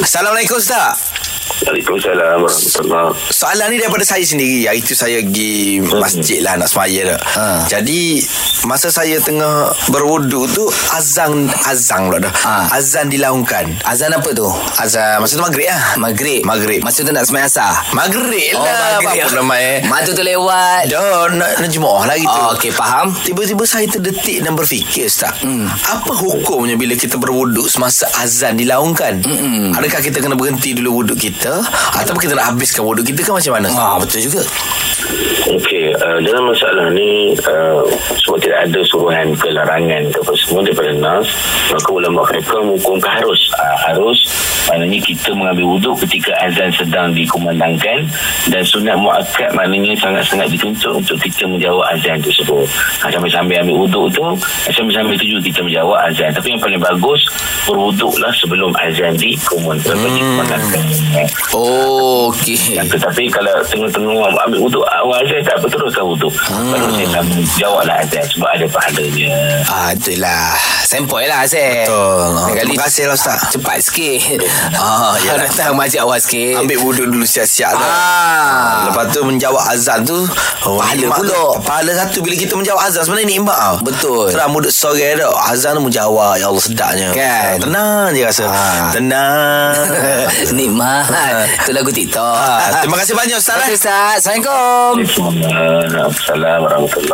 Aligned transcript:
Assalamualaikum 0.00 0.56
Ustaz 0.56 1.09
Waalaikumsalam 1.60 2.40
warahmatullahi 2.40 3.12
Soalan 3.28 3.66
ni 3.68 3.76
daripada 3.76 4.00
saya 4.02 4.22
sendiri 4.22 4.64
Hari 4.64 4.80
tu 4.80 4.94
saya 4.94 5.20
pergi 5.20 5.52
masjid 5.92 6.40
lah 6.40 6.56
Nak 6.56 6.68
semaya 6.68 7.00
tak 7.10 7.20
Ha. 7.30 7.46
Jadi 7.68 8.24
Masa 8.62 8.88
saya 8.88 9.16
tengah 9.18 9.68
berwuduk 9.86 10.48
tu 10.50 10.64
Azan 10.90 11.46
Azan 11.62 12.08
pula 12.08 12.18
dah 12.22 12.32
Ha. 12.34 12.72
Azan 12.72 13.06
dilaungkan 13.06 13.76
Azan 13.82 14.08
apa 14.10 14.30
tu? 14.30 14.48
Azan 14.74 15.20
Masa 15.20 15.36
tu 15.36 15.44
maghrib 15.44 15.68
lah 15.68 15.82
Maghrib. 15.98 16.40
Maghrib 16.42 16.80
Masa 16.80 17.02
tu 17.02 17.10
nak 17.10 17.24
semayang 17.24 17.46
asar. 17.46 17.76
Maghrib 17.92 18.56
Oh, 18.56 18.64
lah 18.64 18.98
maghrib. 18.98 19.20
Apa 19.22 19.34
nama 19.36 19.54
eh 19.56 19.76
Mata 19.84 20.10
tu 20.10 20.24
lewat. 20.24 20.88
Dah 20.88 21.28
nak, 21.28 21.50
nak 21.56 21.68
jemaah 21.68 22.04
lagi 22.06 22.24
tu 22.24 22.40
Oh, 22.40 22.56
okey, 22.56 22.72
faham. 22.72 23.12
Tiba-tiba 23.12 23.64
saya 23.64 23.84
terdetik 23.86 24.40
dan 24.40 24.54
berfikir 24.54 25.06
Ustaz 25.06 25.36
Hmm. 25.40 25.68
Apa 25.68 26.12
hukumnya 26.16 26.74
bila 26.74 26.94
kita 26.94 27.14
berwuduk 27.14 27.68
Semasa 27.68 28.08
azan 28.16 28.56
dilaungkan 28.56 29.20
Mm-mm. 29.20 29.72
Adakah 29.72 30.00
kita 30.00 30.18
kena 30.18 30.34
berhenti 30.34 30.72
dulu 30.72 31.02
wuduk 31.02 31.18
kita 31.18 31.49
Ataupun 31.96 32.20
kita 32.22 32.34
nak 32.38 32.54
habiskan 32.54 32.82
wuduk 32.86 33.02
kita 33.02 33.26
kan 33.26 33.34
macam 33.36 33.52
mana 33.58 33.68
Ah, 33.72 33.96
betul 33.98 34.20
juga. 34.22 34.42
Okey, 35.50 35.90
uh, 35.98 36.18
dalam 36.22 36.46
masalah 36.46 36.86
ni 36.94 37.34
uh, 37.48 37.82
sebab 38.22 38.38
tidak 38.38 38.70
ada 38.70 38.80
suruhan 38.86 39.34
ke 39.34 39.50
larangan 39.50 40.02
ke 40.12 40.18
apa 40.22 40.32
semua 40.38 40.62
daripada 40.62 40.92
Nas, 40.94 41.26
maka 41.72 41.88
ulama 41.90 42.22
mereka 42.28 42.56
menghukumkan 42.62 43.10
harus. 43.18 43.40
Uh, 43.58 43.76
harus 43.90 44.18
maknanya 44.68 45.02
kita 45.02 45.34
mengambil 45.34 45.66
wuduk 45.76 45.94
ketika 46.06 46.30
azan 46.46 46.70
sedang 46.70 47.10
dikumandangkan 47.10 48.06
dan 48.52 48.62
sunat 48.62 48.94
muakkad 48.94 49.50
maknanya 49.56 49.98
sangat-sangat 49.98 50.46
dituntut 50.52 51.02
untuk 51.02 51.18
kita 51.18 51.48
menjawab 51.48 51.82
azan 51.90 52.22
tersebut. 52.22 52.70
Ha, 53.02 53.10
sambil-sambil 53.10 53.66
ambil 53.66 53.76
wuduk 53.86 54.06
tu, 54.14 54.22
sambil-sambil 54.70 55.18
tu 55.18 55.26
juga 55.26 55.42
kita 55.50 55.60
menjawab 55.66 55.98
azan. 56.06 56.30
Tapi 56.30 56.54
yang 56.54 56.62
paling 56.62 56.78
bagus 56.78 57.20
berwuduklah 57.66 58.32
sebelum 58.38 58.70
azan 58.78 59.12
dikumandangkan. 59.18 60.10
dikumandangkan. 60.14 60.84
Oh 61.50 62.30
okey 62.30 62.78
Ya, 62.78 62.86
tetapi 62.86 63.26
kalau 63.32 63.64
tengah-tengah 63.66 64.30
ambil 64.46 64.60
wuduk 64.62 64.84
awal 64.98 65.22
azan 65.22 65.44
tak 65.46 65.54
apa 65.60 65.66
teruskan 65.70 66.04
wuduk. 66.06 66.34
Hmm. 66.50 66.74
Baru 66.74 66.88
saya 66.98 67.08
sambung 67.14 67.44
jawablah 67.54 67.96
azan 68.02 68.24
sebab 68.26 68.48
ada 68.50 68.66
pahalanya. 68.66 69.30
Ah, 69.70 69.90
itulah. 69.94 70.79
Sempoi 70.90 71.22
lah, 71.24 71.46
Azan. 71.46 71.86
Betul. 71.86 72.50
Kali 72.50 72.74
Terima 72.74 72.82
kasih 72.82 73.06
lah 73.06 73.14
Ustaz 73.14 73.38
Cepat 73.48 73.78
sikit. 73.78 74.42
Ah, 74.74 75.14
ya. 75.22 75.38
Datang 75.46 75.78
masjid 75.78 76.02
awal 76.02 76.18
sikit. 76.18 76.58
Ambil 76.58 76.82
wuduk 76.82 77.06
dulu 77.06 77.22
siap-siap 77.22 77.70
dah. 77.70 77.86
Ah. 77.86 78.90
Lepas 78.90 79.14
tu 79.14 79.22
menjawab 79.22 79.62
azan 79.70 80.02
tu 80.02 80.18
oh, 80.66 80.82
Pahala 80.82 81.06
pula. 81.14 81.30
tu. 81.30 81.42
Pahala 81.62 81.92
satu 81.94 82.18
bila 82.20 82.34
kita 82.34 82.58
menjawab 82.58 82.82
azan 82.82 83.06
Sebenarnya 83.06 83.28
nikmat 83.30 83.54
tau 83.54 83.74
Betul. 83.80 84.34
Terang 84.34 84.50
wuduk 84.50 84.72
sore 84.72 85.14
dah 85.14 85.30
Azan 85.46 85.78
tu 85.78 85.82
menjawab 85.82 86.34
Ya 86.34 86.50
Allah 86.50 86.58
sedapnya 86.60 87.08
Kan? 87.12 87.54
Tenang 87.62 88.10
je 88.10 88.22
rasa 88.24 88.44
Ah. 88.44 88.90
Tenang 88.90 89.74
Nikmat. 90.58 91.06
Itu 91.62 91.70
lagu 91.70 91.90
TikTok. 91.92 92.18
ah, 92.18 92.82
Terima 92.82 92.98
kasih 92.98 93.14
banyak 93.14 93.36
Ustaz 93.38 93.54
Terima 93.54 93.62
eh. 93.62 93.70
kasih, 93.70 93.78
Ustaz. 93.78 94.14
Assalamualaikum. 94.18 94.90
Assalamualaikum 94.98 96.64
warahmatullahi 96.66 97.10